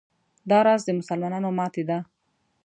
دا 0.49 0.59
راز 0.67 0.81
د 0.85 0.89
مسلمانانو 0.99 1.49
ماتې 1.57 1.83
ده. 1.89 1.97